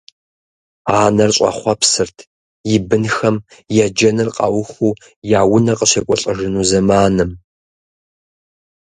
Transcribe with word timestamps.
Анэр 1.01 1.31
щӏэхъуэпсырт 1.35 2.17
и 2.73 2.75
бынхэм 2.87 3.35
еджэныр 3.85 4.29
къаухыу 4.35 4.93
я 5.39 5.41
унэ 5.55 5.73
къыщекӏуэлӏэжыну 5.79 6.67
зэманым. 6.69 7.31